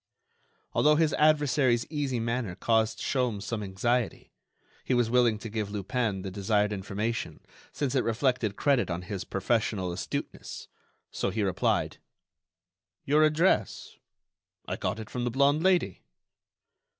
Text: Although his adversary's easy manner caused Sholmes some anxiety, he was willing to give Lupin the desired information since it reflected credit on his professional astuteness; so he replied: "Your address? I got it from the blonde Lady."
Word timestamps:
Although 0.73 0.95
his 0.95 1.13
adversary's 1.13 1.85
easy 1.91 2.19
manner 2.19 2.55
caused 2.55 2.97
Sholmes 2.97 3.43
some 3.43 3.61
anxiety, 3.61 4.33
he 4.83 4.95
was 4.95 5.11
willing 5.11 5.37
to 5.37 5.47
give 5.47 5.69
Lupin 5.69 6.23
the 6.23 6.31
desired 6.31 6.73
information 6.73 7.39
since 7.71 7.93
it 7.93 8.03
reflected 8.03 8.55
credit 8.55 8.89
on 8.89 9.03
his 9.03 9.23
professional 9.23 9.91
astuteness; 9.91 10.67
so 11.11 11.29
he 11.29 11.43
replied: 11.43 11.99
"Your 13.05 13.23
address? 13.23 13.97
I 14.67 14.75
got 14.75 14.97
it 14.99 15.07
from 15.11 15.23
the 15.23 15.29
blonde 15.29 15.61
Lady." 15.61 16.01